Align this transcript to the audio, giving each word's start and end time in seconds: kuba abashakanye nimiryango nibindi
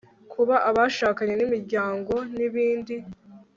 kuba 0.31 0.55
abashakanye 0.69 1.33
nimiryango 1.35 2.13
nibindi 2.35 2.95